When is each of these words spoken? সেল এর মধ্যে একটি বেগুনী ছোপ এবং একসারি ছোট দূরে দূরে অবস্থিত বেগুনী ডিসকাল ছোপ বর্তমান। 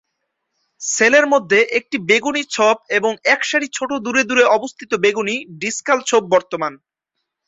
সেল 0.81 1.13
এর 1.15 1.25
মধ্যে 1.33 1.59
একটি 1.77 1.97
বেগুনী 2.09 2.43
ছোপ 2.51 2.77
এবং 2.97 3.11
একসারি 3.33 3.67
ছোট 3.73 3.89
দূরে 4.05 4.23
দূরে 4.23 4.43
অবস্থিত 4.57 4.91
বেগুনী 5.03 5.35
ডিসকাল 5.61 5.99
ছোপ 6.09 6.23
বর্তমান। 6.33 6.73